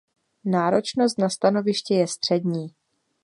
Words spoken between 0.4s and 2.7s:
Náročnost na stanoviště je střední.